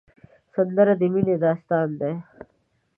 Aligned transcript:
سندره 0.53 0.93
د 0.99 1.01
مینې 1.13 1.35
داستان 1.43 1.87
دی 1.99 2.13